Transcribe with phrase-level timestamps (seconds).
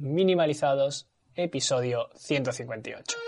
[0.00, 3.18] Minimalizados, episodio 158.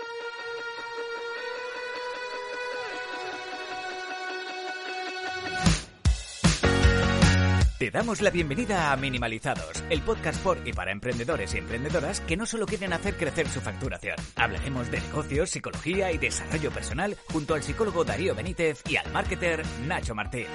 [7.77, 12.35] Te damos la bienvenida a Minimalizados, el podcast por y para emprendedores y emprendedoras que
[12.37, 14.15] no solo quieren hacer crecer su facturación.
[14.35, 19.61] Hablaremos de negocios, psicología y desarrollo personal junto al psicólogo Darío Benítez y al marketer
[19.85, 20.47] Nacho Martín.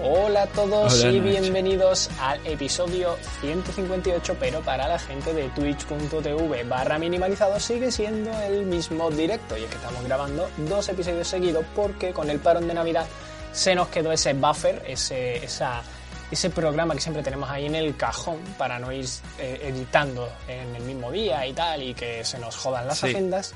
[0.00, 1.40] Hola a todos Hola, y Nacho.
[1.40, 8.64] bienvenidos al episodio 158, pero para la gente de twitch.tv barra minimalizado sigue siendo el
[8.66, 12.74] mismo directo y es que estamos grabando dos episodios seguidos porque con el parón de
[12.74, 13.06] Navidad
[13.52, 15.82] se nos quedó ese buffer, ese, esa,
[16.30, 19.04] ese programa que siempre tenemos ahí en el cajón para no ir
[19.40, 23.06] eh, editando en el mismo día y tal y que se nos jodan las Sí.
[23.08, 23.52] agendas.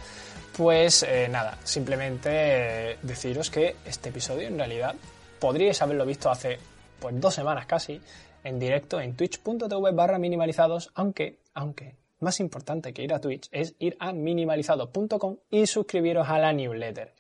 [0.57, 4.95] Pues eh, nada, simplemente eh, deciros que este episodio en realidad
[5.43, 6.57] podríais haberlo visto hace
[7.01, 8.01] pues dos semanas casi
[8.45, 13.75] en directo en twitch.tv barra minimalizados, aunque, aunque más importante que ir a Twitch es
[13.81, 17.13] ir a minimalizado.com y suscribiros a la newsletter.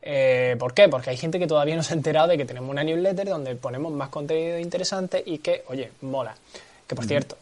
[0.00, 0.88] Eh, ¿Por qué?
[0.88, 3.56] Porque hay gente que todavía no se ha enterado de que tenemos una newsletter donde
[3.56, 6.36] ponemos más contenido interesante y que, oye, mola.
[6.86, 7.36] Que por cierto,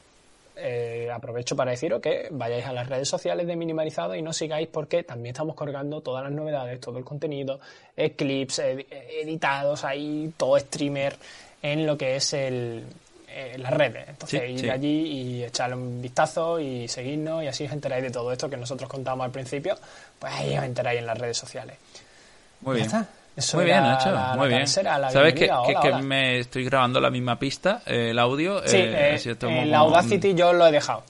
[0.57, 4.69] eh, aprovecho para deciros que vayáis a las redes sociales de Minimalizado y nos sigáis
[4.69, 7.61] porque también estamos colgando todas las novedades, todo el contenido,
[7.97, 11.17] eh, clips ed- editados ahí, todo streamer
[11.63, 12.85] en lo que es el,
[13.29, 14.09] eh, las redes.
[14.09, 14.71] Entonces Sí, ir sí.
[14.71, 18.57] allí y echarle un vistazo y seguirnos y así os enteráis de todo esto que
[18.57, 19.77] nosotros contamos al principio,
[20.19, 21.77] pues ahí os enteráis en las redes sociales.
[22.61, 22.87] Muy Ya bien.
[22.87, 23.09] está.
[23.37, 24.13] Eso Muy bien, Nacho.
[24.13, 24.61] la- la muy bien.
[24.61, 24.67] la
[25.11, 25.63] ¿Sabes que, bienvenida.
[25.67, 25.99] que- Hola, que hola.
[26.03, 28.61] me estoy grabando la misma pista, eh, el audio?
[28.67, 31.03] Sí, eh, eh, como- la Audacity yo lo he dejado.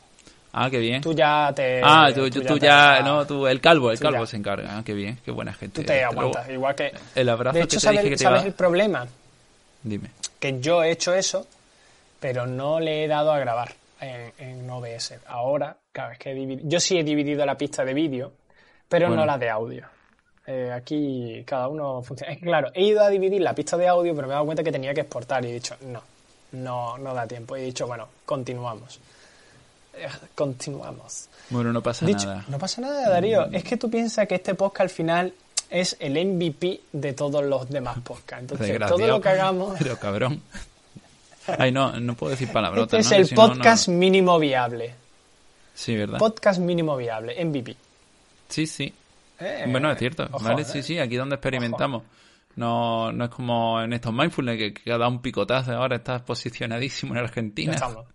[0.55, 1.03] Ah, qué bien.
[1.03, 1.81] Tú ya te.
[1.84, 4.27] ah, tú, tú, tú te- ya, no, tú, el calvo, el calvo ya.
[4.27, 4.78] se encarga.
[4.78, 5.81] Ah, qué bien, qué buena gente.
[5.83, 6.47] Tú te aguantas.
[6.47, 6.92] Luego, Igual que.
[7.14, 9.06] el abrazo De que hecho, te ¿sabes, dije que te sabes iba- el problema?
[9.83, 10.11] Dime.
[10.38, 11.47] Que yo he hecho eso,
[12.20, 15.19] pero no le he dado a grabar en, en OBS.
[15.27, 16.69] Ahora, claro, es que he dividido.
[16.69, 18.33] Yo sí he dividido la pista de vídeo,
[18.88, 19.22] pero Bueno.
[19.22, 19.84] no la de audio.
[20.47, 22.32] Eh, aquí cada uno funciona.
[22.32, 24.44] Es que, claro, he ido a dividir la pista de audio, pero me he dado
[24.44, 26.03] cuenta que tenía que exportar y he dicho, no,
[26.53, 27.56] no, no da tiempo.
[27.56, 29.00] Y he dicho, bueno, continuamos.
[29.94, 31.28] Eh, continuamos.
[31.50, 32.44] Bueno, no pasa Dicho, nada.
[32.49, 33.47] no pasa nada, Darío.
[33.53, 35.34] Es que tú piensas que este podcast al final
[35.71, 38.43] es el MVP de todos los demás podcasts.
[38.43, 39.76] Entonces, todo lo que hagamos.
[39.78, 40.43] Pero cabrón.
[41.59, 43.00] Ay, no, no puedo decir palabrotas.
[43.00, 44.94] Este es el no, podcast mínimo viable.
[45.75, 46.19] Sí, ¿verdad?
[46.19, 47.76] Podcast mínimo viable, MVP.
[48.49, 48.93] Sí, sí.
[49.41, 50.28] Eh, Bueno, es cierto.
[50.31, 50.62] ojo, ¿vale?
[50.62, 50.65] eh.
[50.65, 52.03] Sí, sí, aquí donde experimentamos.
[52.56, 56.22] No, no es como en estos mindfulness que, que ha dado un picotazo ahora estás
[56.22, 57.75] posicionadísimo en Ya Argentina.
[57.75, 58.06] estamos.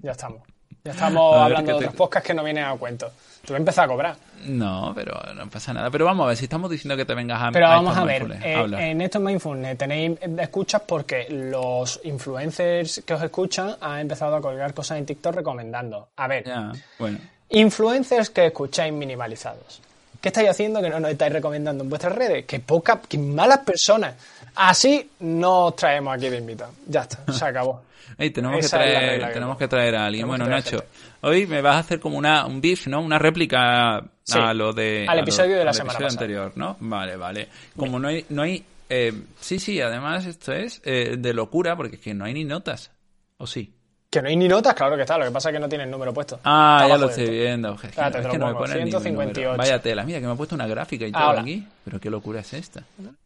[0.00, 0.40] Ya estamos.
[0.84, 3.10] Ya estamos A ver, hablando de te- otros podcasts que no vienen a cuento.
[3.44, 4.16] Tú empezar a cobrar.
[4.46, 5.90] No, pero no pasa nada.
[5.90, 8.02] Pero vamos a ver, si estamos diciendo que te vengas a Pero a vamos estos
[8.02, 13.98] a ver, eh, en estos Mindfulness tenéis escuchas porque los influencers que os escuchan han
[14.00, 16.08] empezado a colgar cosas en TikTok recomendando.
[16.16, 17.18] A ver, Ya, bueno.
[17.50, 19.82] Influencers que escucháis minimalizados.
[20.22, 22.46] ¿Qué estáis haciendo que no nos estáis recomendando en vuestras redes?
[22.46, 24.14] ¡Qué poca, qué malas personas!
[24.54, 26.74] Así no os traemos aquí de invitados.
[26.86, 27.82] Ya está, se acabó.
[28.16, 30.26] Tenemos, que traer, que tenemos que traer a alguien.
[30.26, 30.84] Tenemos Bueno, que Nacho,
[31.22, 33.00] hoy me vas a hacer como una, un beef, ¿no?
[33.00, 35.06] Una réplica Sí, a lo de...
[35.08, 36.10] al lo- episodio de la semana pasada.
[36.12, 36.76] anterior, ¿no?
[36.80, 37.48] Vale, vale.
[37.76, 38.24] Como no hay...
[38.28, 42.24] No hay eh, sí, sí, además esto es eh, de locura porque es que no
[42.26, 42.90] hay ni notas.
[43.38, 43.74] ¿O sí?
[44.12, 45.16] Que no hay ni notas, claro que está.
[45.16, 46.38] Lo que pasa es que no tiene el número puesto.
[46.44, 47.32] Ah, Está ya lo estoy esto.
[47.34, 47.76] viendo.
[47.76, 49.00] Que, Espérate, es que no me pongo, pone ni un número.
[49.00, 49.56] 158.
[49.56, 51.40] Vaya tela, mira que me ha puesto una gráfica y todo Ahora.
[51.40, 51.66] aquí.
[51.82, 52.82] Pero qué locura es esta.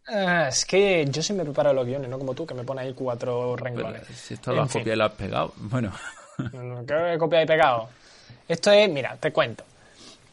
[0.06, 2.82] Ah, es que yo sí me preparo los guiones, no como tú, que me pone
[2.82, 4.06] ahí cuatro Pero renglones.
[4.06, 5.52] si esto lo has copiado y lo has pegado.
[5.56, 5.90] Bueno.
[6.86, 7.88] ¿Qué he copiado y pegado?
[8.46, 9.64] Esto es, mira, te cuento.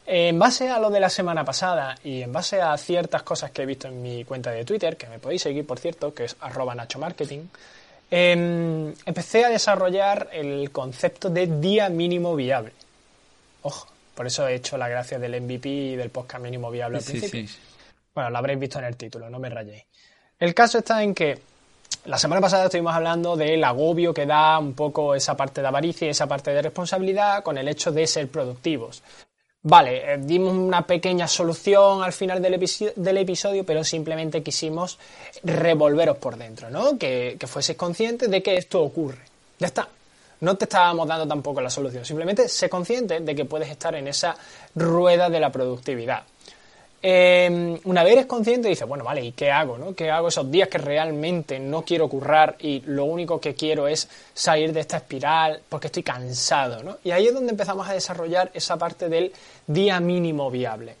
[0.06, 3.62] En base a lo de la semana pasada y en base a ciertas cosas que
[3.62, 6.36] he visto en mi cuenta de Twitter, que me podéis seguir, por cierto, que es
[6.40, 7.50] arroba nachomarketing,
[8.16, 12.70] em, empecé a desarrollar el concepto de día mínimo viable.
[13.62, 17.02] Ojo, por eso he hecho la gracia del MVP y del podcast mínimo viable al
[17.02, 17.48] Sí, principio.
[17.48, 17.58] sí.
[18.14, 19.82] Bueno, lo habréis visto en el título, no me rayéis.
[20.38, 21.40] El caso está en que
[22.04, 26.06] la semana pasada estuvimos hablando del agobio que da un poco esa parte de avaricia
[26.06, 29.02] y esa parte de responsabilidad con el hecho de ser productivos.
[29.66, 34.98] Vale, eh, dimos una pequeña solución al final del, episo- del episodio, pero simplemente quisimos
[35.42, 36.98] revolveros por dentro, ¿no?
[36.98, 39.20] Que, que fueseis conscientes de que esto ocurre.
[39.58, 39.88] Ya está.
[40.40, 42.04] No te estábamos dando tampoco la solución.
[42.04, 44.36] Simplemente sé consciente de que puedes estar en esa
[44.74, 46.24] rueda de la productividad.
[47.06, 49.76] Eh, una vez eres consciente, dices, bueno, vale, ¿y qué hago?
[49.76, 49.94] No?
[49.94, 54.08] ¿Qué hago esos días que realmente no quiero currar y lo único que quiero es
[54.32, 56.82] salir de esta espiral porque estoy cansado?
[56.82, 56.96] ¿no?
[57.04, 59.30] Y ahí es donde empezamos a desarrollar esa parte del
[59.66, 60.96] día mínimo viable.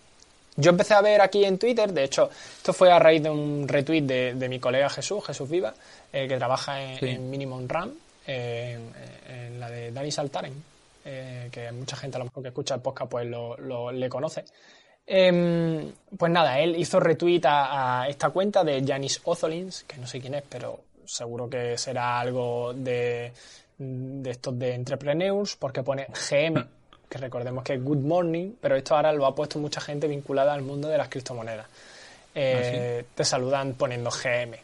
[0.56, 2.28] Yo empecé a ver aquí en Twitter, de hecho,
[2.58, 5.72] esto fue a raíz de un retweet de, de mi colega Jesús, Jesús Viva,
[6.12, 7.08] eh, que trabaja en, Sí.
[7.08, 7.90] en Minimum Ram,
[8.26, 8.92] en,
[9.30, 10.52] en la de Dani Saltaren,
[11.06, 14.08] eh, que mucha gente a lo mejor que escucha el podcast pues lo, lo- le
[14.10, 14.44] conoce.
[15.06, 20.06] Em, pues nada, él hizo retweet a, a esta cuenta de Janis Ozolins, que no
[20.06, 23.30] sé quién es, pero seguro que será algo de,
[23.78, 26.64] de estos de entrepreneurs, porque pone GM,
[27.08, 30.54] que recordemos que es Good Morning, pero esto ahora lo ha puesto mucha gente vinculada
[30.54, 31.66] al mundo de las criptomonedas.
[32.34, 34.56] Eh, Te saludan poniendo GM.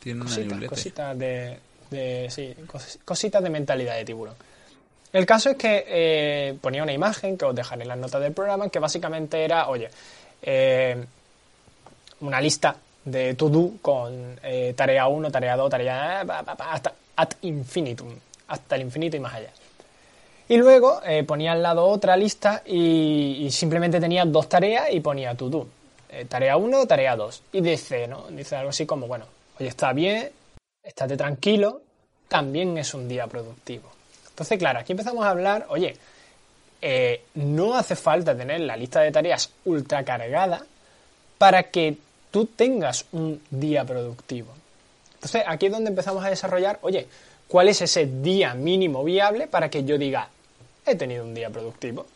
[0.00, 1.58] Tiene una Cositas, cositas de,
[1.90, 4.34] de- sí, cos- cositas de mentalidad de tiburón.
[5.14, 8.32] El caso es que eh, ponía una imagen que os dejaré en las notas del
[8.32, 9.88] programa que básicamente era, oye,
[10.42, 11.04] eh,
[12.20, 18.08] una lista de to do con eh, tarea 1, tarea 2, tarea hasta ad infinitum,
[18.48, 19.50] hasta el infinito y más allá.
[20.48, 25.48] Y luego ponía al lado otra lista y, simplemente tenía dos tareas y ponía to
[25.48, 25.68] do.
[26.08, 27.42] Eh, tarea 1, tarea 2.
[27.52, 28.26] Y dice, ¿no?
[28.30, 29.26] Dice algo así como, bueno,
[29.60, 30.28] oye, está bien,
[30.82, 31.82] estate tranquilo,
[32.26, 33.93] también es un día productivo.
[34.34, 35.96] Entonces, claro, aquí empezamos a hablar, oye,
[36.82, 40.66] eh, no hace falta tener la lista de tareas ultra cargada
[41.38, 41.96] para que
[42.32, 44.52] tú tengas un día productivo.
[45.14, 47.06] Entonces, aquí es donde empezamos a desarrollar, oye,
[47.46, 50.28] ¿cuál es ese día mínimo viable para que yo diga,
[50.84, 52.06] he tenido un día productivo?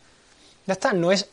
[0.67, 1.29] Ya está, no es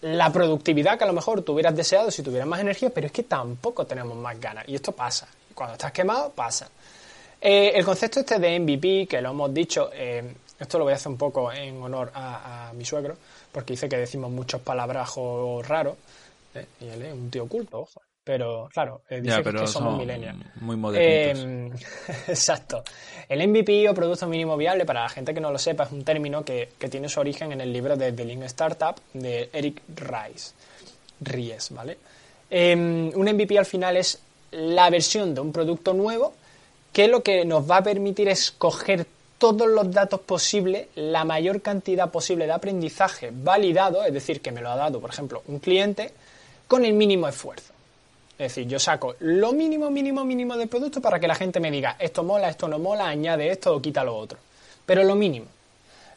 [0.00, 3.12] la productividad que a lo mejor tú hubieras deseado si tuvieras más energía, pero es
[3.12, 4.68] que tampoco tenemos más ganas.
[4.68, 5.28] Y esto pasa.
[5.54, 6.68] Cuando estás quemado, pasa.
[7.48, 10.96] Eh, el concepto este de MVP, que lo hemos dicho, eh, esto lo voy a
[10.96, 13.16] hacer un poco en honor a, a mi suegro,
[13.52, 15.96] porque dice que decimos muchos palabrajos raros,
[16.54, 18.02] eh, y él es un tío culto, ojo.
[18.24, 20.36] Pero claro, dice Ya, que, pero que somos millennials.
[20.56, 21.44] muy modernitos.
[21.44, 21.70] Eh,
[22.26, 22.82] exacto.
[23.28, 26.02] El MVP o Producto Mínimo Viable, para la gente que no lo sepa, es un
[26.02, 29.80] término que, que tiene su origen en el libro de The Lean Startup de Eric
[29.94, 30.54] Rice.
[31.20, 31.98] Ries, ¿vale?
[32.50, 34.18] Eh, un MVP al final es
[34.50, 36.34] la versión de un producto nuevo
[36.96, 39.06] que lo que nos va a permitir es coger
[39.36, 44.62] todos los datos posibles, la mayor cantidad posible de aprendizaje validado, es decir, que me
[44.62, 46.14] lo ha dado, por ejemplo, un cliente,
[46.66, 47.74] con el mínimo esfuerzo.
[48.38, 51.70] Es decir, yo saco lo mínimo, mínimo, mínimo del producto para que la gente me
[51.70, 54.38] diga, esto mola, esto no mola, añade esto o quita lo otro.
[54.86, 55.48] Pero lo mínimo.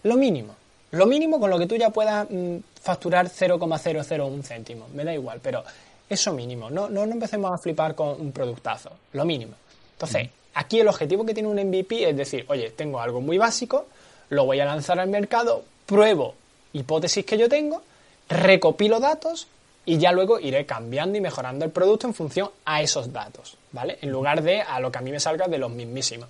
[0.04, 0.56] Lo mínimo.
[0.92, 4.88] Lo mínimo con lo que tú ya puedas mm, facturar 0,001 céntimo.
[4.94, 5.62] Me da igual, pero
[6.10, 6.70] eso mínimo.
[6.70, 8.92] No, no, no empecemos a flipar con un productazo.
[9.12, 9.56] Lo mínimo.
[9.92, 10.30] Entonces,
[10.60, 13.88] aquí el objetivo que tiene un MVP es decir, oye, tengo algo muy básico,
[14.30, 16.36] lo voy a lanzar al mercado, pruebo
[16.74, 17.82] hipótesis que yo tengo,
[18.28, 19.48] recopilo datos
[19.86, 24.00] y ya luego iré cambiando y mejorando el producto en función a esos datos, ¿vale?
[24.02, 26.28] En lugar de a lo que a mí me salga de los mismísimos.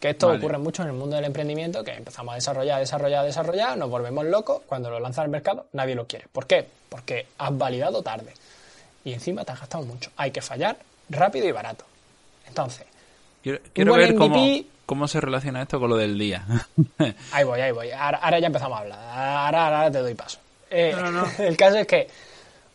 [0.00, 0.38] Que esto Vale.
[0.38, 4.24] ocurre mucho en el mundo del emprendimiento, que empezamos a desarrollar, desarrollar, desarrollar, nos volvemos
[4.24, 6.24] locos, cuando lo lanzas al mercado nadie lo quiere.
[6.32, 6.66] ¿Por qué?
[6.88, 8.32] Porque has validado tarde
[9.04, 10.10] y encima te has gastado mucho.
[10.16, 10.78] Hay que fallar
[11.10, 11.84] rápido y barato.
[12.48, 12.86] Entonces,
[13.42, 14.44] Quiero, ver cómo,
[14.86, 16.44] cómo se relaciona esto con lo del día.
[17.32, 17.90] Ahí voy, ahí voy.
[17.90, 18.98] Ahora, ahora ya empezamos a hablar.
[19.00, 20.38] Ahora, ahora te doy paso.
[20.70, 21.26] Eh, No, no, no.
[21.38, 22.08] El caso es que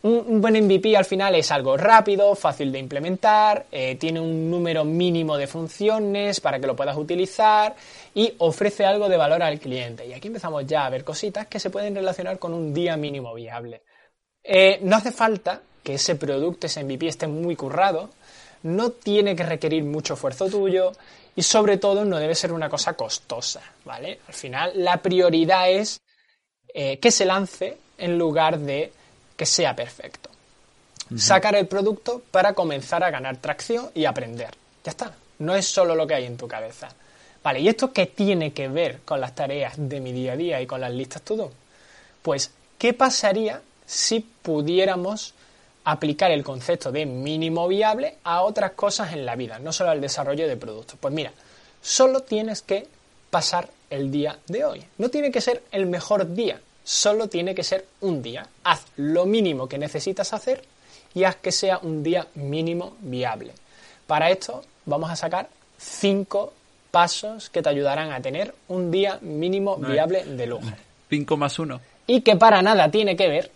[0.02, 4.50] un, un buen MVP al final es algo rápido, fácil de implementar, eh, tiene un
[4.50, 7.74] número mínimo de funciones para que lo puedas utilizar
[8.14, 10.06] y ofrece algo de valor al cliente.
[10.06, 13.34] Y aquí empezamos ya a ver cositas que se pueden relacionar con un día mínimo
[13.34, 13.82] viable.
[14.42, 18.10] Eh, no hace falta que ese producto, ese MVP esté muy currado,
[18.66, 20.92] no tiene que requerir mucho esfuerzo tuyo
[21.34, 24.20] y sobre todo no debe ser una cosa costosa, ¿vale?
[24.26, 26.00] Al final la prioridad es
[26.74, 28.92] eh, que se lance en lugar de
[29.36, 30.30] que sea perfecto.
[31.16, 34.56] Sacar el producto para comenzar a ganar tracción y aprender.
[34.82, 35.14] Ya está.
[35.38, 36.88] No es solo lo que hay en tu cabeza.
[37.44, 40.60] Vale, ¿y esto qué tiene que ver con las tareas de mi día a día
[40.60, 41.52] y con las listas to-do?
[42.22, 45.32] Pues, ¿qué pasaría si pudiéramos
[45.86, 50.00] aplicar el concepto de mínimo viable a otras cosas en la vida, no solo al
[50.00, 50.98] desarrollo de productos?
[51.00, 51.32] Pues mira,
[51.80, 52.88] solo tienes que
[53.30, 54.84] pasar el día de hoy.
[54.98, 58.48] No tiene que ser el mejor día, solo tiene que ser un día.
[58.64, 60.64] Haz lo mínimo que necesitas hacer
[61.14, 63.52] y haz que sea un día mínimo viable.
[64.08, 66.52] Para esto vamos a sacar cinco
[66.90, 70.66] pasos que te ayudarán a tener un día mínimo viable de lujo.
[71.08, 71.80] 5 más 1.
[72.08, 73.52] Y que para nada tiene que ver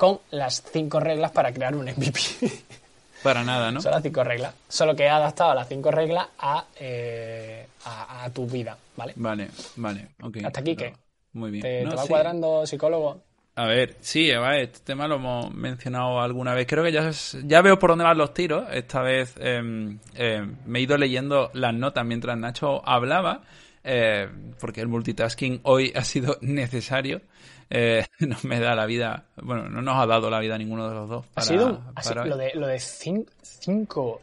[0.00, 2.18] con las cinco reglas para crear un MVP.
[3.22, 3.82] Para nada, ¿no?
[3.82, 4.54] Son las cinco reglas.
[4.66, 9.12] Solo que he adaptado las cinco reglas a, eh, a, a tu vida, ¿vale?
[9.16, 10.08] Vale, vale.
[10.22, 10.38] ok.
[10.42, 10.94] Hasta aquí, ¿qué?
[11.34, 11.60] Muy bien.
[11.60, 12.08] ¿Te, No, te va sí.
[12.08, 13.20] cuadrando, psicólogo?
[13.56, 16.66] A ver, sí, Eva, este tema lo hemos mencionado alguna vez.
[16.66, 17.10] Creo que ya,
[17.44, 18.64] ya veo por dónde van los tiros.
[18.72, 23.42] Esta vez eh, eh, me he ido leyendo las notas mientras Nacho hablaba,
[23.84, 24.28] eh,
[24.60, 27.20] porque el multitasking hoy ha sido necesario.
[27.68, 30.88] Eh, no me da la vida, bueno, no nos ha dado la vida a ninguno
[30.88, 31.24] de los dos.
[31.26, 32.28] Ha para- sido, ha sido para hoy.
[32.30, 34.22] lo de, lo de cin- cinco,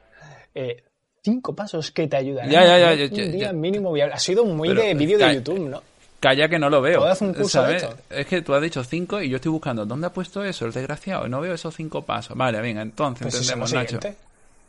[0.53, 0.83] eh,
[1.23, 4.13] cinco pasos que te ayudarán Ya, ya, ya, un día mínimo viable.
[4.15, 5.81] Ha sido muy de vídeo de YouTube, ¿no?
[6.19, 7.03] Calla que no lo veo.
[7.21, 7.83] Un curso de ¿sabes?
[7.83, 7.95] esto.
[8.09, 10.73] Es que tú has dicho cinco y yo estoy buscando dónde ha puesto eso, el
[10.73, 12.35] desgraciado, no veo esos cinco pasos.
[12.35, 13.99] Vale, venga, entonces Pues entendemos, Nacho.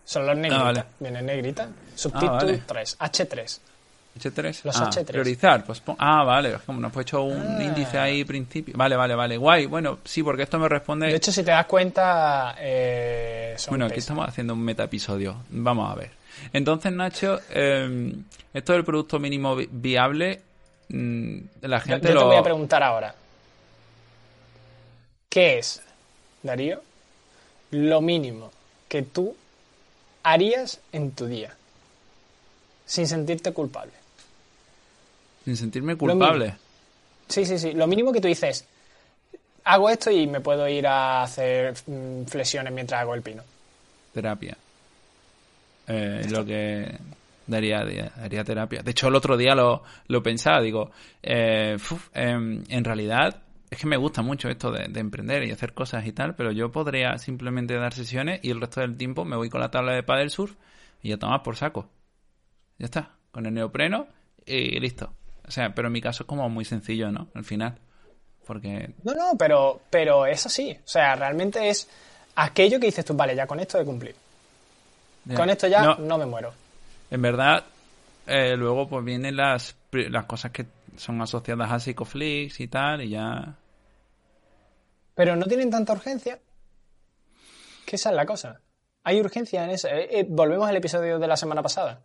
[0.05, 0.63] Son los negritas.
[0.65, 0.85] vale.
[1.01, 1.69] Vienen negrita.
[1.95, 2.63] Subtítulo vale.
[2.67, 2.99] 3.
[2.99, 3.61] H3.
[4.19, 4.65] H3.
[4.65, 5.05] Los ah, H3.
[5.07, 5.65] Priorizar.
[5.65, 6.55] Pues ah, vale.
[6.55, 7.63] es Como nos has hecho un Ah.
[7.63, 8.75] índice ahí principio.
[8.77, 9.37] Vale, vale, vale.
[9.37, 9.67] Guay.
[9.67, 11.07] Bueno, sí, porque esto me responde.
[11.09, 15.37] De hecho, si te das cuenta, eh, son bueno, aquí estamos haciendo un meta episodio.
[15.51, 16.11] Vamos a ver.
[16.53, 18.13] Entonces, Nacho, eh,
[18.55, 20.41] esto del producto mínimo vi- viable,
[20.89, 22.27] mm, la Yo, gente yo te lo.
[22.27, 23.15] voy a preguntar ahora.
[25.29, 25.83] ¿Qué es,
[26.43, 26.81] Darío,
[27.71, 28.51] lo mínimo
[28.89, 29.37] que tú
[30.23, 31.55] harías en tu día?
[32.87, 33.93] Sin sentirte culpable.
[35.49, 36.57] Sin sentirme culpable.
[37.27, 37.73] Sí, sí, sí.
[37.73, 38.67] Lo mínimo que tú dices,
[39.65, 43.43] hago esto y me puedo ir a hacer mm, flexiones mientras hago el pino.
[44.13, 44.59] Terapia.
[45.87, 46.99] Eh, lo que
[47.47, 47.83] daría,
[48.15, 48.83] daría terapia.
[48.83, 50.91] De hecho, el otro día lo, lo pensaba, digo,
[51.23, 53.41] eh, fuf, em, en realidad
[53.71, 56.53] es que me gusta mucho esto de, de emprender y hacer cosas y tal, pero
[56.53, 59.95] yo podría simplemente dar sesiones y el resto del tiempo me voy con la tabla
[59.95, 60.57] de paddle surf
[61.03, 61.89] y ya tomas por saco.
[62.79, 64.09] Ya está, con el neopreno
[64.45, 65.15] y listo.
[65.49, 67.29] O sea, pero en mi caso es como muy sencillo, ¿no?
[67.35, 67.79] Al final.
[68.47, 70.79] Porque No, no, pero, pero es así.
[70.85, 71.89] O sea, realmente es
[72.37, 74.17] aquello que dices tú, vale, ya con esto he cumplido.
[75.35, 76.53] Con esto ya No, no, me muero.
[77.11, 77.65] En verdad,
[78.27, 83.11] eh, luego pues vienen las, las cosas que son asociadas a Psicoflix y tal, y
[83.11, 83.55] ya...
[85.15, 86.39] Pero no tienen tanta urgencia.
[87.85, 88.61] Que esa es la cosa.
[89.05, 89.89] Hay urgencia en eso.
[89.89, 92.03] Eh, eh, volvemos al episodio de la semana pasada.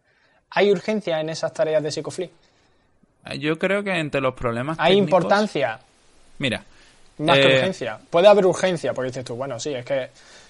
[0.50, 2.32] Hay urgencia en esas tareas de psicoflip.
[3.40, 5.80] Yo creo que entre los problemas Hay técnicos- importancia
[6.40, 6.64] Mira,
[7.20, 8.00] más que Eh, urgencia.
[8.10, 10.10] Puede haber urgencia, porque dices tú, bueno, sí, es que.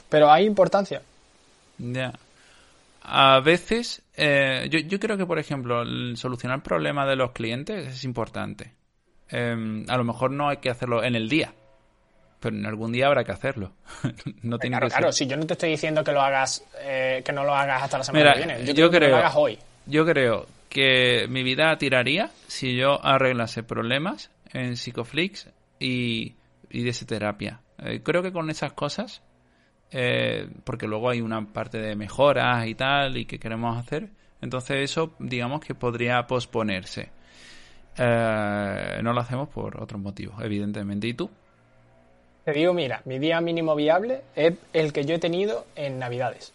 [0.10, 1.02] Pero hay importancia.
[1.78, 2.14] ya...
[3.06, 7.86] A veces, eh, yo, yo creo que, por ejemplo, el solucionar problemas de los clientes
[7.88, 8.72] es importante.
[9.30, 11.52] Eh, a lo mejor no hay que hacerlo en el día,
[12.40, 13.74] pero en algún día habrá que hacerlo.
[14.44, 17.22] no tiene Claro, que claro, si yo no te estoy diciendo que lo hagas, eh,
[17.26, 18.60] que no lo hagas hasta la semana Mira, que viene.
[18.66, 19.60] Yo, yo quiero que creo- lo hagas hoy.
[19.86, 25.48] Yo creo que mi vida tiraría si yo arreglase problemas en Psicoflix
[25.80, 26.34] y,
[26.70, 27.60] y diese terapia.
[27.78, 29.22] Eh, creo que con esas cosas,
[29.92, 34.10] eh, porque luego hay una parte de mejoras y tal y que queremos hacer,
[34.42, 37.10] entonces eso digamos que podría posponerse.
[37.98, 41.08] Eh, no lo hacemos por otros motivos, evidentemente.
[41.08, 41.30] ¿Y tú?
[42.46, 46.52] Te digo, mira, mi día mínimo viable es el que yo he tenido en Navidades.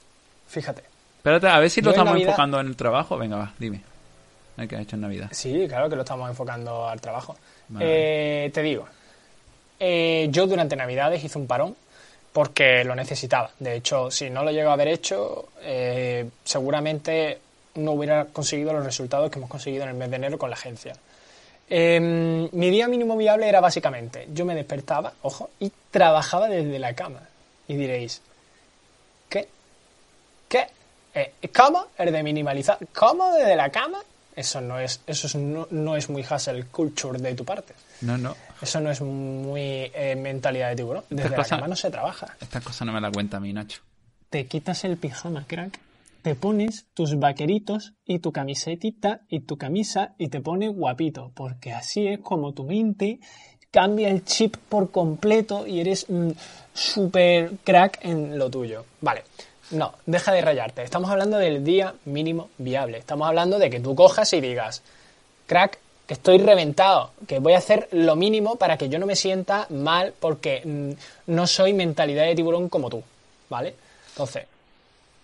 [0.48, 0.82] Fíjate.
[1.18, 3.16] Espérate, a ver si lo Yo estamos Navidad- enfocando en el trabajo.
[3.16, 3.82] Venga, va, dime.
[4.66, 5.28] ¿Qué has hecho en Navidad?
[5.30, 7.36] Sí, claro que lo estamos enfocando al trabajo.
[7.68, 8.46] Vale.
[8.46, 8.86] Eh, te digo,
[9.78, 11.76] eh, yo durante Navidades hice un parón
[12.32, 13.50] porque lo necesitaba.
[13.58, 17.38] De hecho, si no lo llego a haber hecho, eh, seguramente
[17.76, 20.56] no hubiera conseguido los resultados que hemos conseguido en el mes de enero con la
[20.56, 20.94] agencia.
[21.70, 26.94] Eh, mi día mínimo viable era básicamente, yo me despertaba, ojo, y trabajaba desde la
[26.94, 27.20] cama.
[27.66, 28.22] Y diréis,
[29.28, 29.48] ¿qué?
[30.48, 30.66] ¿Qué?
[31.14, 31.86] Eh, ¿Cómo?
[31.98, 32.78] El de minimalizar.
[32.94, 34.00] ¿Cómo desde la cama?
[34.38, 37.74] Eso no es, eso es- no, no es muy hustle culture de tu parte.
[38.02, 38.36] No, no.
[38.62, 39.60] Eso no es muy
[39.94, 41.02] eh, mentalidad de tiburón.
[41.10, 42.36] Desde Estas la cosas- cama no se trabaja.
[42.40, 43.80] Esta cosa no me la cuenta a mí, Nacho.
[44.30, 45.80] Te quitas el pijama, crack.
[46.22, 51.32] Te pones tus vaqueritos y tu camisetita y tu camisa y te pones guapito.
[51.34, 53.18] Porque así es como tu mente
[53.70, 56.30] cambia el chip por completo y eres mm,
[56.74, 58.84] super crack en lo tuyo.
[59.00, 59.24] Vale.
[59.70, 60.82] No, deja de rayarte.
[60.82, 62.98] Estamos hablando del día mínimo viable.
[62.98, 64.82] Estamos hablando de que tú cojas y digas,
[65.46, 69.14] crack, que estoy reventado, que voy a hacer lo mínimo para que yo no me
[69.14, 73.02] sienta mal porque mm, no soy mentalidad de tiburón como tú,
[73.50, 73.74] ¿vale?
[74.08, 74.46] Entonces,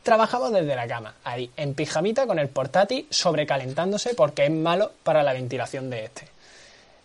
[0.02, 5.22] trabajamos desde la cama, ahí, en pijamita con el portátil sobrecalentándose porque es malo para
[5.22, 6.33] la ventilación de este.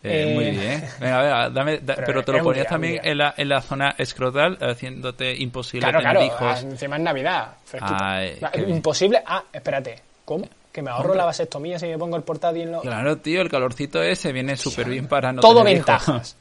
[0.01, 0.89] Eh, Eh, Muy bien.
[0.99, 3.61] Venga, venga, dame, da- pero pero, te lo ponías día, también en la, en la
[3.61, 6.63] zona escrotal, haciéndote imposible Claro, tener claro, hijos.
[6.63, 7.47] encima es Navidad.
[7.81, 8.69] Ay, Va, bien.
[8.69, 10.47] Imposible, ah, espérate, ¿cómo?
[10.71, 11.17] Que me ahorro Hombre.
[11.17, 12.81] la vasectomía si me pongo el portátil en lo...
[12.81, 15.85] Claro, tío, el calorcito ese viene súper bien para no Todo tener hijos.
[15.87, 16.35] ventajas.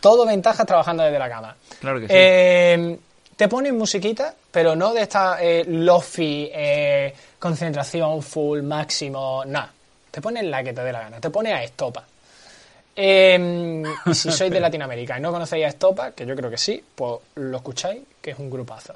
[0.00, 1.56] Todo ventajas trabajando desde la cama.
[1.80, 2.12] Claro que sí.
[2.16, 2.98] Eh,
[3.36, 9.70] te ponen musiquita, pero no de esta eh, lofi, eh, concentración full, máximo, nada.
[10.10, 12.04] Te ponen la que te dé la gana, te pone a estopa.
[12.96, 13.82] Eh,
[14.12, 17.20] si sois de Latinoamérica y no conocéis a Estopa, que yo creo que sí, pues
[17.36, 18.94] lo escucháis, que es un grupazo.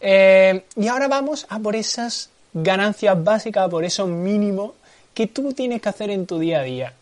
[0.00, 4.74] Eh, y ahora vamos a por esas ganancias básicas, por eso mínimo
[5.14, 6.92] que tú tienes que hacer en tu día a día.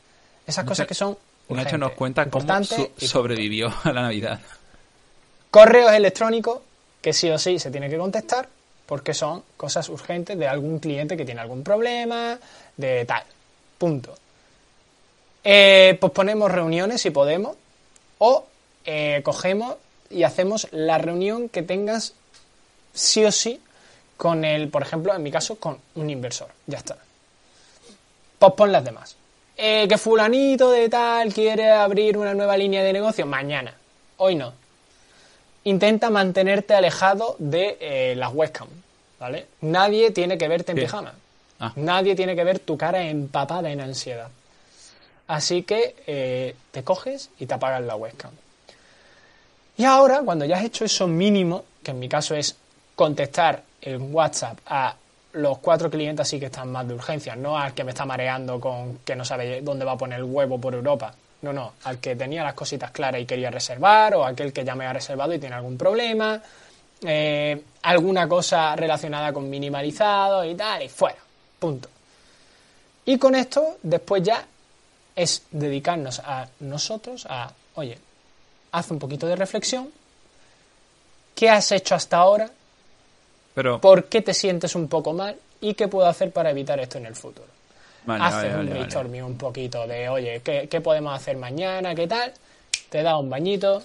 [0.46, 1.16] Esas cosas que son
[1.48, 2.64] Nacho nos urgentes, cuenta cómo
[2.96, 4.40] sobrevivió a la Navidad.
[5.50, 6.60] Correos electrónicos,
[7.00, 8.48] que sí o sí se tiene que contestar,
[8.86, 12.38] porque son cosas urgentes de algún cliente que tiene algún problema,
[12.76, 13.24] de tal.
[13.78, 14.14] Punto.
[15.44, 17.56] Eh, posponemos reuniones si podemos,
[18.18, 18.46] o
[18.84, 19.76] eh, cogemos
[20.10, 22.14] y hacemos la reunión que tengas
[22.92, 23.60] sí o sí
[24.16, 26.48] con el, por ejemplo, en mi caso, con un inversor.
[26.66, 26.96] Ya está.
[28.38, 29.16] Pospon las demás.
[29.56, 33.74] Eh, que fulanito de tal quiere abrir una nueva línea de negocio mañana.
[34.18, 34.52] Hoy no.
[35.64, 38.68] Intenta mantenerte alejado de eh, las webcam,
[39.20, 39.46] ¿vale?
[39.60, 41.14] Nadie tiene que verte en pijama.
[41.60, 41.72] Ah.
[41.76, 44.28] Nadie tiene que ver tu cara empapada en ansiedad.
[45.28, 48.32] Así que eh, te coges y te apagas la webcam.
[49.76, 52.56] Y ahora, cuando ya has hecho eso mínimo, que en mi caso es
[52.94, 54.94] contestar en WhatsApp a
[55.32, 58.60] los cuatro clientes así que están más de urgencia, no al que me está mareando
[58.60, 61.14] con que no sabe dónde va a poner el huevo por Europa.
[61.40, 64.76] No, no, al que tenía las cositas claras y quería reservar, o aquel que ya
[64.76, 66.40] me ha reservado y tiene algún problema,
[67.04, 71.18] eh, alguna cosa relacionada con minimalizado y tal, y fuera.
[71.58, 71.88] Punto.
[73.06, 74.46] Y con esto, después ya
[75.16, 77.98] es dedicarnos a nosotros a, oye,
[78.72, 79.90] haz un poquito de reflexión.
[81.34, 82.50] ¿Qué has hecho hasta ahora?
[83.54, 85.36] Pero, ¿Por qué te sientes un poco mal?
[85.60, 87.48] ¿Y qué puedo hacer para evitar esto en el futuro?
[88.04, 91.94] vale, Haces vale, un vale, brainstorming un poquito de, oye, ¿qué, qué podemos hacer mañana?
[91.94, 92.32] ¿Qué tal?
[92.88, 93.82] Te da un bañito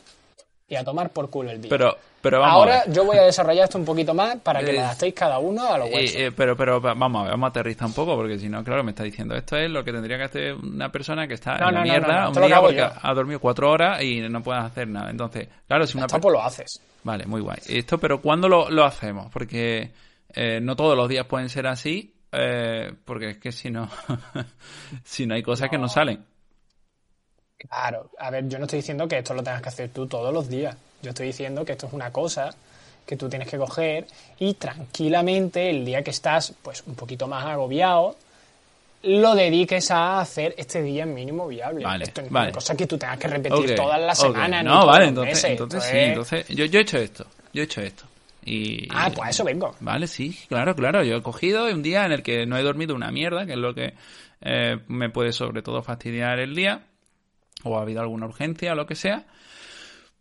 [0.69, 1.69] y a tomar por culo el día.
[1.69, 2.93] Pero, pero vamos Ahora a ver.
[2.93, 5.65] yo voy a desarrollar esto un poquito más para que Eh, lo adaptéis cada uno
[5.65, 6.21] a lo Eh, vuestro.
[6.21, 8.62] eh, pero, pero va- vamos a ver, vamos a aterrizar un poco, porque si no,
[8.65, 11.57] claro, me está diciendo, esto es lo que tendría que hacer una persona que está
[11.57, 12.89] No, en la no, mierda no, un día porque yo.
[13.01, 15.09] ha dormido cuatro horas y no puedes hacer nada.
[15.09, 16.81] Entonces, claro, si una pues lo haces.
[17.03, 17.59] Vale, muy guay.
[17.69, 19.31] Esto, pero ¿cuándo lo, lo hacemos?
[19.31, 19.91] Porque
[20.33, 23.88] eh, no todos los días pueden ser así, eh, porque es que si no,
[25.05, 26.25] si no hay cosas que no salen.
[27.58, 30.32] Claro, a ver, yo no estoy diciendo que esto lo tengas que hacer tú todos
[30.34, 30.76] los días.
[31.02, 32.54] Yo estoy diciendo que esto es una cosa
[33.06, 34.06] que tú tienes que coger
[34.38, 38.16] y tranquilamente el día que estás pues un poquito más agobiado
[39.04, 41.86] lo dediques a hacer este día mínimo viable.
[41.86, 42.48] Vale, esto es vale.
[42.50, 44.26] una cosa que tú tengas que repetir Ok, todas las ok.
[44.36, 44.64] semanas.
[44.66, 45.52] No, vale, entonces, meses.
[45.52, 48.04] entonces sí, es- entonces yo, yo he hecho esto, yo he hecho esto.
[48.43, 49.76] Y, Ah, pues a eso vengo.
[49.82, 51.04] Vale, sí, claro, claro.
[51.04, 53.58] Yo he cogido un día en el que no he dormido una mierda, que es
[53.58, 53.93] lo que
[54.41, 56.82] eh, me puede sobre todo fastidiar el día,
[57.67, 59.23] o ha habido alguna urgencia o lo que sea.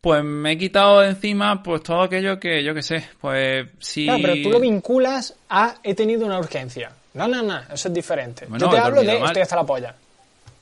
[0.01, 4.05] Pues me he quitado de encima pues todo aquello que yo que sé, pues si...
[4.05, 6.93] Claro, pero tú lo vinculas a he tenido una urgencia.
[7.15, 8.47] No, no, no, eso es diferente.
[8.47, 9.29] Bueno, Yo te hablo de mal.
[9.29, 9.95] estoy hasta la polla.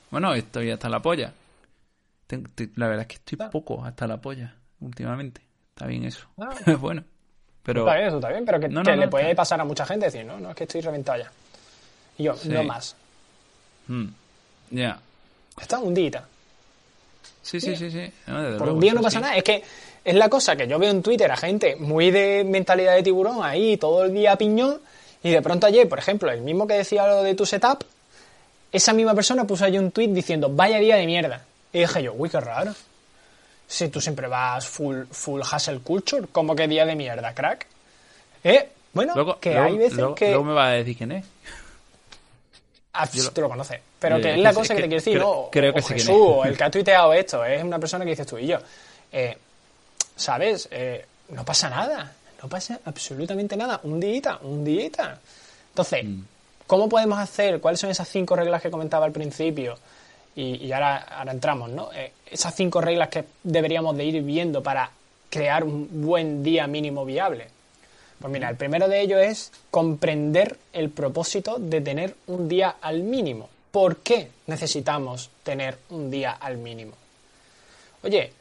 [0.09, 1.33] Bueno, estoy hasta la polla.
[2.75, 5.41] La verdad es que estoy poco hasta la polla últimamente.
[5.69, 6.27] Está bien eso.
[6.39, 6.55] Ah.
[6.79, 7.03] bueno.
[7.61, 7.81] Pero...
[7.81, 9.65] Está bien, eso está bien, pero que, No, que no, le no, puede pasar a
[9.65, 11.31] mucha gente decir, no, no, es que estoy reventado ya.
[12.17, 12.49] Y yo, Sí.
[12.49, 12.95] no más.
[13.87, 14.05] Mm,
[14.71, 14.99] Ya.
[15.59, 16.23] Está un día.
[17.45, 18.11] Sí, sí, sí, sí.
[18.25, 19.21] No, Por luego, un día no pasa sí.
[19.21, 19.35] nada.
[19.37, 19.61] Es que
[20.03, 23.43] es la cosa que yo veo en Twitter a gente muy de mentalidad de tiburón
[23.43, 24.79] ahí todo el día piñón.
[25.21, 27.83] Y de pronto ayer, por ejemplo, el mismo que decía lo de tu setup,
[28.71, 31.43] esa misma persona puso ahí un tweet diciendo, vaya día de mierda.
[31.71, 32.73] Y dije yo, uy, qué raro.
[33.67, 37.67] Si tú siempre vas full, full hustle culture, como que día de mierda, crack.
[38.43, 40.27] Eh, bueno, Luego, que luego- hay veces que...
[40.29, 41.25] luego me va a decir quién es.
[42.97, 43.79] Ah, Yo tú lo conoces.
[43.99, 45.49] Pero Eh, que es la sí, cosa que, te quiero decir, creo- ¿no?
[45.51, 46.21] creo que O quién Jesús, es.
[46.21, 48.57] o el que ha tuiteado esto, es una persona que dices tú y yo.
[49.11, 49.37] Eh,
[50.15, 50.67] ¿Sabes?
[50.71, 52.13] Eh, no pasa nada.
[52.41, 53.79] No pasa absolutamente nada.
[53.83, 55.19] Un día, un día.
[55.69, 56.21] Entonces, Mm.
[56.67, 57.59] ¿cómo podemos hacer?
[57.59, 59.77] ¿Cuáles son esas cinco reglas que comentaba al principio?
[60.35, 61.91] Y, y ahora, ahora entramos, ¿no?
[61.93, 64.89] Eh, esas cinco reglas que deberíamos de ir viendo para
[65.29, 67.47] crear un buen día mínimo viable.
[68.19, 73.03] Pues mira, el primero de ellos es comprender el propósito de tener un día al
[73.03, 73.49] mínimo.
[73.71, 76.93] ¿Por qué necesitamos tener un día al mínimo?
[78.03, 78.31] Oye,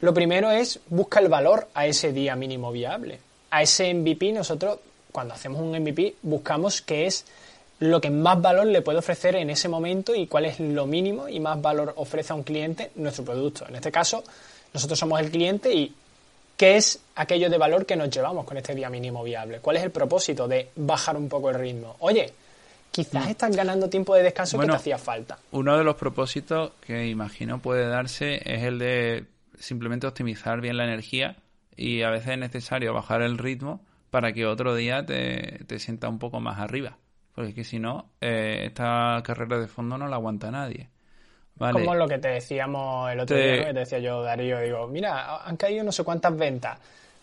[0.00, 3.18] lo primero es busca el valor a ese día mínimo viable.
[3.50, 4.78] A ese MVP nosotros,
[5.10, 7.24] cuando hacemos un MVP, buscamos qué es
[7.78, 11.28] lo que más valor le puede ofrecer en ese momento y cuál es lo mínimo
[11.28, 13.66] y más valor ofrece a un cliente nuestro producto.
[13.68, 14.22] En este caso,
[14.72, 15.94] nosotros somos el cliente y
[16.56, 19.60] ¿qué es aquello de valor que nos llevamos con este día mínimo viable?
[19.60, 21.96] ¿Cuál es el propósito de bajar un poco el ritmo?
[22.00, 22.32] Oye,
[22.90, 25.38] quizás estás ganando tiempo de descanso Bueno, que te hacía falta.
[25.50, 29.26] Uno de los propósitos que imagino puede darse es el de
[29.58, 31.36] simplemente optimizar bien la energía
[31.76, 36.08] y a veces es necesario bajar el ritmo para que otro día te, te sienta
[36.08, 36.98] un poco más arriba.
[37.34, 40.90] Porque es que si no, eh, esta carrera de fondo no la aguanta nadie.
[41.56, 41.78] Vale.
[41.78, 43.66] Como lo que te decíamos el otro Te- día, ¿no?
[43.66, 46.78] que te decía yo, Darío, digo, mira, han caído no sé cuántas ventas.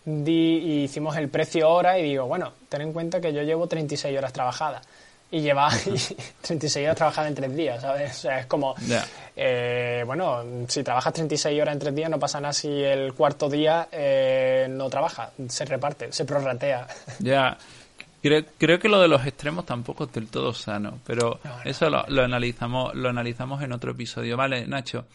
[0.06, 3.68] Di, y hicimos el precio hora y digo, bueno, ten en cuenta que yo llevo
[3.68, 4.82] 36 horas trabajadas.
[5.32, 5.70] y lleva
[6.42, 8.12] 36 horas trabajando en tres días, ¿sabes?
[8.12, 8.74] O sea, es como,
[9.36, 13.50] eh, bueno, si trabajas 36 horas en tres días no pasa nada si el cuarto
[13.50, 16.88] día eh, no trabaja, se reparte, se prorratea.
[17.20, 17.58] Ya,
[18.21, 22.05] creo, creo que lo de los extremos tampoco es del todo sano, pero eso lo,
[22.08, 24.38] lo, analizamos, lo analizamos en otro episodio.
[24.38, 25.05] Vale, Nacho,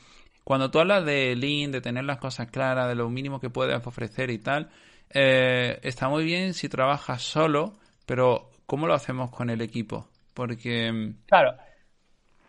[0.44, 3.84] cuando tú hablas de Lean, de tener las cosas claras, de lo mínimo que puedes
[3.86, 4.70] ofrecer y tal,
[5.10, 7.72] eh, está muy bien si trabajas solo,
[8.04, 10.06] pero ¿cómo lo hacemos con el equipo?
[10.34, 10.92] Porque...
[10.92, 11.54] Mm, claro,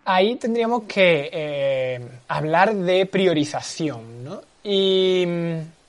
[0.03, 4.41] ahí tendríamos que eh, hablar de priorización, ¿no?
[4.63, 5.84] Y, mm, y,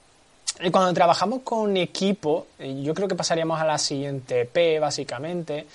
[0.73, 5.66] cuando trabajamos con equipo, yo creo que pasaríamos a la siguiente P, básicamente.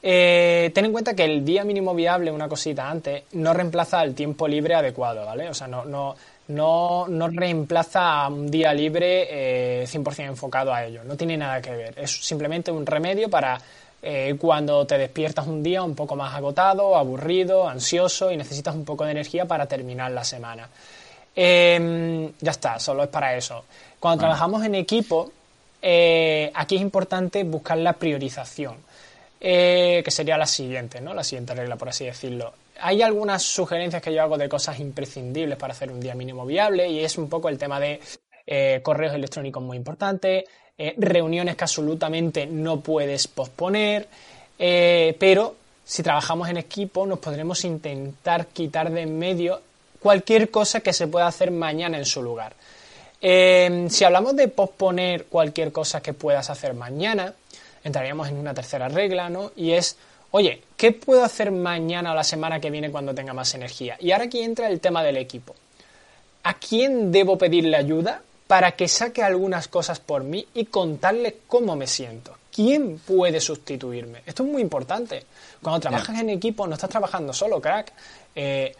[0.00, 4.14] Eh, ten en cuenta que el día mínimo viable, una cosita antes, no reemplaza el
[4.14, 5.48] tiempo libre adecuado, ¿vale?
[5.48, 6.14] O sea, no, no,
[6.48, 11.02] no, no reemplaza a un día libre 100% eh, enfocado a ello.
[11.04, 11.98] No tiene nada que ver.
[11.98, 13.58] Es simplemente un remedio para
[14.00, 18.84] eh, cuando te despiertas un día un poco más agotado, aburrido, ansioso y necesitas un
[18.84, 20.68] poco de energía para terminar la semana.
[21.34, 23.64] Em, ya está, solo es para eso.
[24.00, 25.30] Cuando trabajamos en equipo,
[25.80, 28.76] eh, aquí es importante buscar la priorización,
[29.40, 31.14] que sería la siguiente, ¿no?
[31.14, 35.58] La siguiente regla, por así decirlo hay algunas sugerencias que yo hago de cosas imprescindibles
[35.58, 38.00] para hacer un día mínimo viable y es un poco el tema de
[38.46, 40.44] eh, correos electrónicos muy importantes,
[40.76, 44.08] eh, reuniones que absolutamente no puedes posponer,
[44.58, 49.60] eh, pero si trabajamos en equipo nos podremos intentar quitar de en medio
[50.08, 52.54] cualquier cosa que se pueda hacer mañana en su lugar.
[53.20, 57.34] si hablamos de posponer cualquier cosa que puedas hacer mañana,
[57.84, 59.52] entraríamos en una tercera regla, ¿no?
[59.54, 59.98] Y es
[60.30, 63.98] oye, ¿qué puedo hacer mañana o la semana que viene cuando tenga más energía?
[64.00, 65.54] Y ahora aquí entra el tema del equipo.
[66.44, 71.76] ¿A quién debo pedirle ayuda para que saque algunas cosas por mí y contarle cómo
[71.76, 72.34] me siento?
[72.50, 74.22] ¿Quién puede sustituirme?
[74.24, 75.26] Esto es muy importante.
[75.60, 77.92] Cuando trabajas en equipo no estás trabajando solo, crack.
[78.34, 78.74] Eh,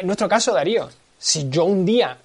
[0.00, 0.88] en nuestro caso, Darío,
[1.18, 2.16] si yo un día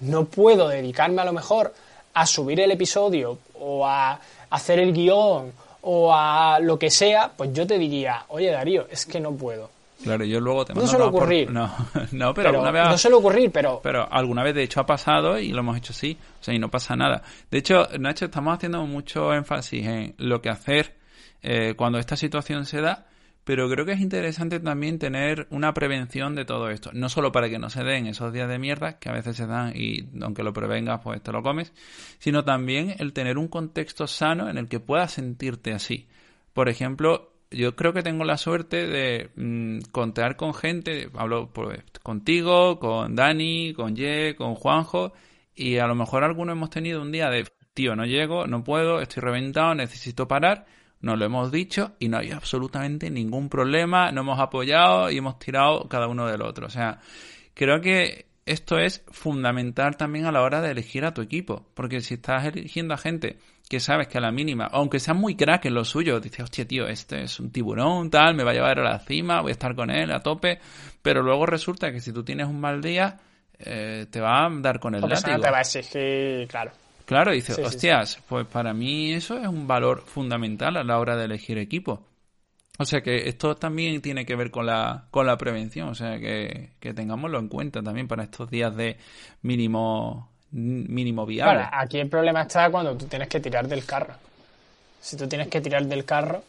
[0.00, 1.72] no puedo dedicarme a lo mejor
[2.14, 4.18] a subir el episodio o a
[4.50, 5.52] hacer el guion
[5.82, 9.70] o a lo que sea, pues yo te diría, oye Darío, es que no puedo.
[10.02, 11.50] Claro, yo luego te No suele ocurrir.
[11.52, 11.74] No,
[12.12, 12.88] no, pero, alguna vez.
[12.88, 13.80] No suele ocurrir, pero.
[13.82, 16.18] Pero alguna vez, de hecho, ha pasado y lo hemos hecho así.
[16.40, 17.22] O sea, y no pasa nada.
[17.50, 20.94] De hecho, Nacho, estamos haciendo mucho énfasis en lo que hacer
[21.42, 23.06] eh, cuando esta situación se da
[23.44, 26.90] pero creo que es interesante también tener una prevención de todo esto.
[26.94, 29.46] No solo para que no se den esos días de mierda que a veces se
[29.46, 31.72] dan y aunque lo prevengas, pues te lo comes,
[32.18, 36.08] sino también el tener un contexto sano en el que puedas sentirte así.
[36.54, 41.50] Por ejemplo, yo creo que tengo la suerte de mm, contar con gente, hablo
[42.02, 45.12] contigo, con Dani, con Ye, con Juanjo,
[45.54, 49.00] y a lo mejor alguno hemos tenido un día de, tío, no llego, no puedo,
[49.00, 50.66] estoy reventado, necesito parar
[51.04, 55.38] nos lo hemos dicho y no hay absolutamente ningún problema, no hemos apoyado y hemos
[55.38, 56.66] tirado cada uno del otro.
[56.66, 56.98] O sea,
[57.52, 62.00] creo que esto es fundamental también a la hora de elegir a tu equipo, porque
[62.00, 63.38] si estás eligiendo a gente
[63.68, 66.66] que sabes que a la mínima, aunque sea muy crack en lo suyo, dices, hostia,
[66.66, 69.52] tío, este es un tiburón, tal, me va a llevar a la cima, voy a
[69.52, 70.58] estar con él a tope,
[71.02, 73.18] pero luego resulta que si tú tienes un mal día,
[73.58, 75.38] eh, te va a dar con el látigo.
[75.38, 76.72] te va a exigir, claro.
[77.04, 81.26] Claro, dice, hostias, pues para mí eso es un valor fundamental a la hora de
[81.26, 82.06] elegir equipo.
[82.78, 86.18] O sea que esto también tiene que ver con la, con la prevención, o sea
[86.18, 88.96] que, que tengámoslo en cuenta también para estos días de
[89.42, 91.66] mínimo, mínimo viable.
[91.70, 94.14] aquí el problema está cuando tú tienes que tirar del carro.
[95.00, 96.42] Si tú tienes que tirar del carro,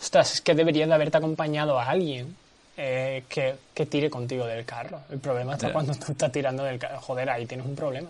[0.00, 2.34] ostras, es que deberías de haberte acompañado a alguien
[2.76, 5.02] eh, que, que, tire contigo del carro.
[5.10, 7.00] El problema está cuando tú estás tirando del carro.
[7.00, 8.08] Joder, ahí tienes un problema.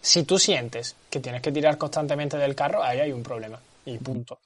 [0.00, 3.58] Si tú sientes que tienes que tirar constantemente del carro, ahí hay un problema.
[3.84, 4.38] Y punto.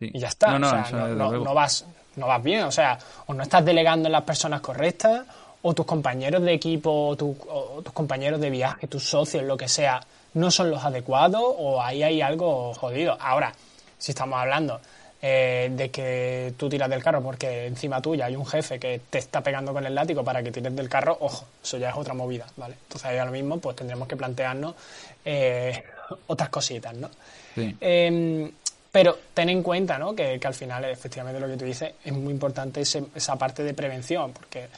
[0.00, 0.58] Y ya está.
[0.58, 1.84] No, no, vas,
[2.16, 2.64] no vas bien.
[2.64, 5.26] O sea, o no estás delegando en las personas correctas,
[5.62, 10.00] o tus compañeros de equipo, o, tus compañeros de viaje, tus socios, lo que sea,
[10.34, 13.16] no son los adecuados, o ahí hay algo jodido.
[13.20, 13.52] Ahora,
[13.98, 14.80] si estamos hablando
[15.22, 19.16] eh, de que tú tiras del carro porque encima tuya hay un jefe que te
[19.16, 22.12] está pegando con el látigo para que tires del carro, ojo, eso ya es otra
[22.12, 22.74] movida, ¿vale?
[22.82, 24.74] Entonces ahí ahora mismo pues tendremos que plantearnos
[25.24, 25.82] eh,
[26.26, 27.08] otras cositas, ¿no?
[27.56, 28.50] Em,
[28.92, 30.14] pero ten en cuenta, ¿no?
[30.14, 34.32] Que, al final, efectivamente, lo que tú dices es muy importante esa parte de prevención,
[34.32, 34.68] porque,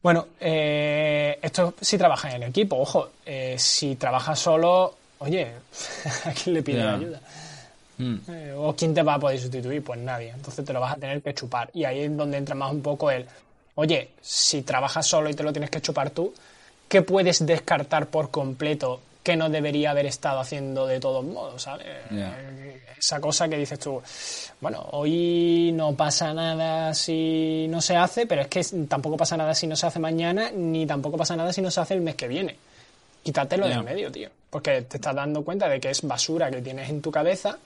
[0.00, 3.10] bueno, eh, esto si trabajas en el equipo, ojo,
[3.56, 5.48] si trabajas solo, oye,
[6.24, 7.20] ¿a quién le pide ayuda?
[8.00, 8.16] Mm.
[8.28, 9.84] Eh, ¿O quién te va a poder sustituir?
[9.84, 10.30] Pues nadie.
[10.30, 11.70] Entonces te lo vas a tener que chupar.
[11.74, 13.26] Y ahí es donde entra más un poco el,
[13.74, 16.32] oye, si trabajas solo y te lo tienes que chupar tú,
[16.88, 21.86] ¿qué puedes descartar por completo que no debería haber estado haciendo de todos modos, ¿sabes?
[22.98, 24.02] Esa cosa que dices tú,
[24.60, 29.54] bueno, hoy no pasa nada si no se hace, pero es que tampoco pasa nada
[29.54, 32.14] si no se hace mañana, ni tampoco pasa nada si no se hace el mes
[32.14, 32.56] que viene.
[33.22, 34.30] Quítatelo de en medio, tío.
[34.48, 37.58] Porque te estás dando cuenta de que es basura que tienes en tu cabeza,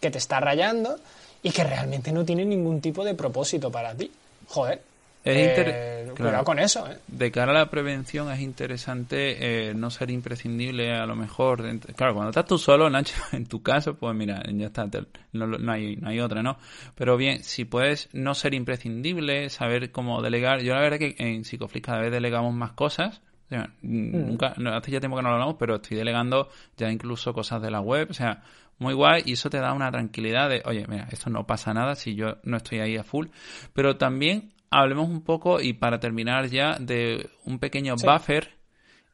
[0.00, 0.98] que te está rayando
[1.42, 4.10] y que realmente no tiene ningún tipo de propósito para ti.
[4.48, 4.82] Joder.
[5.22, 6.90] Eh, cuidado con eso.
[6.90, 6.96] ¿eh?
[7.06, 11.62] De cara a la prevención es interesante eh, no ser imprescindible a lo mejor.
[11.94, 14.88] Claro, cuando estás tú solo, Nacho, en tu caso, pues mira, ya está,
[15.32, 16.56] no, hay, no hay otra, ¿no?
[16.94, 20.62] Pero bien, si puedes no ser imprescindible, saber cómo delegar.
[20.62, 24.26] Yo la verdad que en Psicoflix cada vez delegamos más cosas Mm.
[24.26, 27.70] nunca, hace ya tiempo que no lo hablamos, pero estoy delegando ya incluso cosas de
[27.70, 28.42] la web, o sea,
[28.80, 31.94] muy guay y eso te da una tranquilidad de, oye, mira, esto no pasa nada
[31.94, 33.28] si yo no estoy ahí a full,
[33.72, 38.56] pero también hablemos un poco y para terminar ya de un pequeño buffer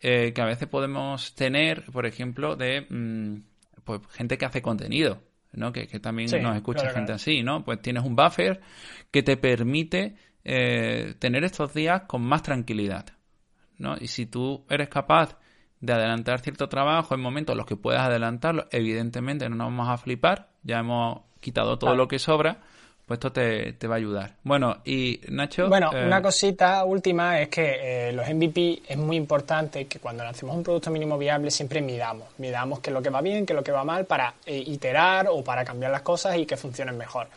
[0.00, 3.42] eh, que a veces podemos tener, por ejemplo, de mm,
[3.84, 5.72] pues, gente que hace contenido, ¿no?
[5.72, 7.64] Que, también nos escucha gente así, ¿no?
[7.64, 8.60] Pues tienes un buffer
[9.10, 13.06] que te permite eh, tener estos días con más tranquilidad.
[13.78, 13.96] ¿no?
[14.00, 15.36] Y si tú eres capaz
[15.80, 19.88] de adelantar cierto trabajo en momentos en los que puedas adelantarlo, evidentemente no nos vamos
[19.88, 22.58] a flipar, ya hemos quitado todo lo que sobra,
[23.06, 24.32] pues esto te, va a ayudar.
[24.42, 25.68] Bueno, y Nacho...
[25.68, 30.24] Bueno, eh, una cosita última es que eh, los MVP es muy importante que cuando
[30.24, 33.52] lancemos un producto mínimo viable siempre midamos, midamos qué es lo que va bien, qué
[33.52, 36.56] es lo que va mal para eh, iterar o para cambiar las cosas y que
[36.56, 37.28] funcionen mejor.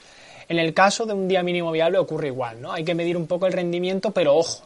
[0.47, 2.73] En el caso de un día mínimo viable ocurre igual, ¿no?
[2.73, 4.63] Hay que medir un poco el rendimiento, pero ojo,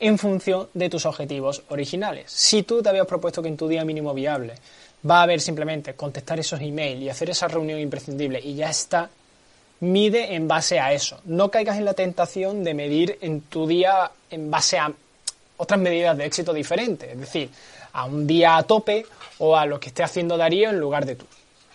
[0.00, 2.32] en función de tus objetivos originales.
[2.32, 4.54] Si tú te habías propuesto que en tu día mínimo viable
[5.08, 9.10] va a haber simplemente contestar esos emails y hacer esa reunión imprescindible y ya está,
[9.80, 11.20] mide en base a eso.
[11.24, 14.92] No caigas en la tentación de medir en tu día en base a
[15.58, 17.50] otras medidas de éxito diferentes, es decir,
[17.92, 19.04] a un día a tope
[19.38, 21.26] o a lo que esté haciendo Darío en lugar de tú.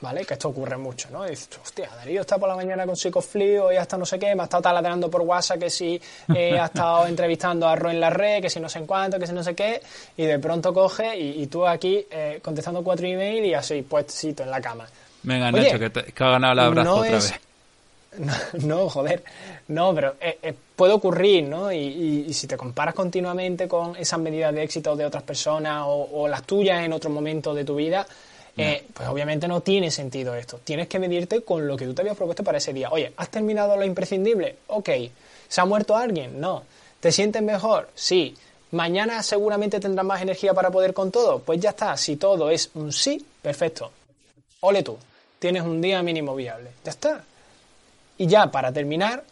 [0.05, 0.23] ¿Vale?
[0.23, 1.23] Que esto ocurre mucho, ¿no?
[1.23, 4.43] dices, hostia, Darío está por la mañana con Psicoflio y hasta no sé qué, me
[4.43, 5.99] ha estado taladrando por WhatsApp que si
[6.35, 9.17] eh, ha estado entrevistando a Ro en la red, que si no sé en cuánto,
[9.17, 9.81] que si no sé qué,
[10.15, 14.51] y de pronto coge y, tú aquí eh, contestando cuatro emails y así, puestito en
[14.51, 14.85] la cama.
[15.23, 17.33] Venga, Nacho, que, te, ha ganado la abrazo otra vez.
[18.63, 19.23] No, joder,
[19.67, 21.69] no, pero eh, puede ocurrir, ¿no?
[21.73, 26.27] Y, si te comparas continuamente con esas medidas de éxito de otras personas o, o
[26.29, 28.07] las tuyas en otro momento de tu vida,
[28.57, 30.59] eh, pues obviamente no tiene sentido esto.
[30.63, 32.89] Tienes que medirte con lo que tú te habías propuesto para ese día.
[32.91, 34.57] Oye, ¿has terminado lo imprescindible?
[34.67, 34.89] Ok.
[35.47, 36.39] ¿Se ha muerto alguien?
[36.39, 36.63] No.
[36.99, 37.89] ¿Te sientes mejor?
[37.95, 38.35] Sí.
[38.71, 41.39] ¿Mañana seguramente tendrás más energía para poder con todo?
[41.39, 41.95] Pues ya está.
[41.97, 43.91] Si todo es un sí, perfecto.
[44.61, 44.97] Ole tú.
[45.37, 46.71] Tienes un día mínimo viable.
[46.83, 47.23] Ya está.
[48.17, 49.23] Y ya, para terminar,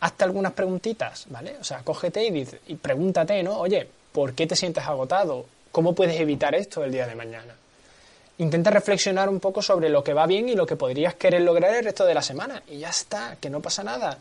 [0.00, 1.56] hazte algunas preguntitas, ¿vale?
[1.60, 3.58] O sea, cógete y, y pregúntate, ¿no?
[3.58, 5.46] Oye, ¿por qué te sientes agotado?
[5.72, 7.54] ¿Cómo puedes evitar esto el día de mañana?
[8.38, 11.74] Intenta reflexionar un poco sobre lo que va bien y lo que podrías querer lograr
[11.74, 12.62] el resto de la semana.
[12.68, 14.18] Y ya está, que no pasa nada.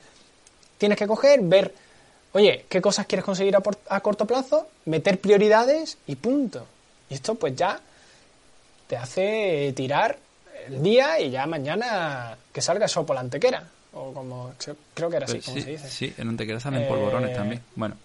[0.78, 1.74] Tienes que coger, ver,
[2.34, 6.66] oye, qué cosas quieres conseguir a, corto plazo, meter prioridades y punto.
[7.10, 7.80] Y esto pues ya
[8.88, 10.18] te hace tirar
[10.68, 13.68] el día y ya mañana que salga eso por la antequera.
[13.94, 14.54] O como
[14.94, 15.90] creo que era así, pues como se dice.
[15.90, 17.62] Sí, en antequera salen polvorones eh, también.
[17.76, 17.96] Bueno.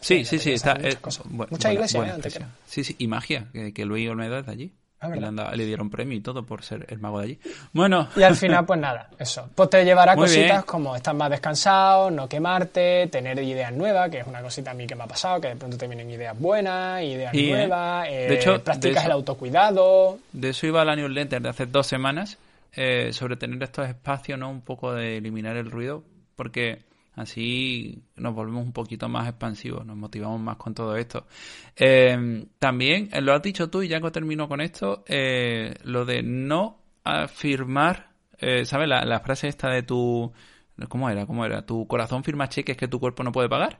[0.00, 0.78] Sí, sí, sí, está.
[1.28, 2.46] Muchas, iglesias, ¿eh?
[2.66, 4.72] Sí, sí, y magia, que, que Luis Olmedo es de allí.
[5.04, 7.38] Ah, le, dieron premio y todo por ser el mago de allí.
[7.72, 8.08] Bueno.
[8.16, 9.48] Y al final, pues nada, eso.
[9.54, 14.26] Pues te llevará cositas como estar más descansado, no quemarte, tener ideas nuevas, que es
[14.26, 17.02] una cosita a mí que me ha pasado, que de pronto te vienen ideas buenas,
[17.02, 17.50] ideas ¿eh?
[17.50, 20.18] nuevas, eh, de hecho, practicas el autocuidado.
[20.32, 22.38] De eso iba la newsletter de hace dos semanas,
[22.74, 24.50] eh, sobre tener estos espacios, ¿no?
[24.50, 26.02] Un poco de eliminar el ruido,
[26.36, 26.82] porque
[27.16, 31.26] Así nos volvemos un poquito más expansivos, nos motivamos más con todo esto.
[31.76, 36.04] Eh, también, eh, lo has dicho tú y ya que termino con esto, eh, lo
[36.04, 38.10] de no afirmar,
[38.64, 38.88] ¿sabes?
[38.88, 40.32] La, frase esta de tu...
[40.88, 41.24] ¿Cómo era?
[41.24, 41.64] ¿Cómo era?
[41.64, 43.78] ¿Tu corazón firma cheques que tu cuerpo no puede pagar?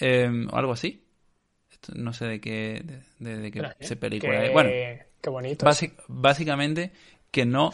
[0.00, 1.02] o algo así.
[1.94, 2.80] no sé de qué,
[3.18, 4.50] de, qué se película.
[4.52, 4.70] bueno,
[5.20, 5.66] qué bonito.
[6.06, 6.92] básicamente
[7.32, 7.72] que no,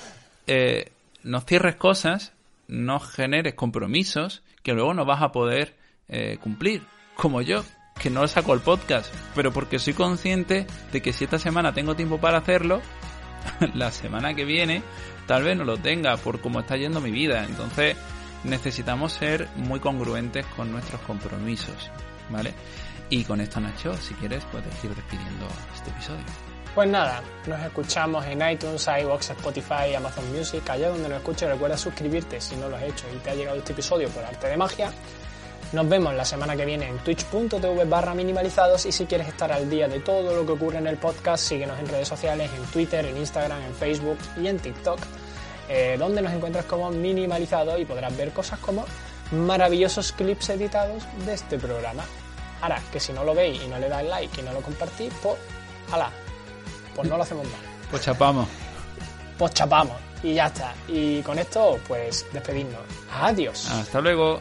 [1.22, 2.32] no cierres cosas,
[2.68, 5.76] no generes compromisos que luego no vas a poder
[6.08, 6.82] eh, cumplir.
[7.14, 7.62] Como yo,
[8.00, 11.94] que no saco el podcast, pero porque soy consciente de que si esta semana tengo
[11.94, 12.82] tiempo para hacerlo,
[13.74, 14.82] la semana que viene
[15.28, 17.44] tal vez no lo tenga por cómo está yendo mi vida.
[17.44, 17.96] Entonces
[18.42, 21.90] necesitamos ser muy congruentes con nuestros compromisos,
[22.30, 22.52] ¿vale?
[23.10, 25.46] Y con esto, Nacho, si quieres, puedes ir despidiendo
[25.76, 26.53] este episodio.
[26.74, 31.76] Pues nada, nos escuchamos en iTunes, iVoox, Spotify, Amazon Music, allá donde nos escuches recuerda
[31.76, 34.56] suscribirte si no lo has hecho y te ha llegado este episodio por arte de
[34.56, 34.90] magia.
[35.72, 39.70] Nos vemos la semana que viene en twitch.tv barra minimalizados y si quieres estar al
[39.70, 43.06] día de todo lo que ocurre en el podcast, síguenos en redes sociales, en Twitter,
[43.06, 44.98] en Instagram, en Facebook y en TikTok,
[45.68, 48.84] eh, donde nos encuentras como minimalizados y podrás ver cosas como
[49.30, 52.04] maravillosos clips editados de este programa.
[52.60, 55.12] Ahora, que si no lo veis y no le dais like y no lo compartís,
[55.22, 55.36] pues,
[55.92, 56.10] ala,
[56.94, 57.60] pues no lo hacemos mal.
[57.90, 58.48] Pues chapamos.
[59.38, 60.74] Pues chapamos y ya está.
[60.88, 62.80] Y con esto, pues despedirnos.
[63.12, 63.70] Adiós.
[63.70, 64.40] Hasta luego.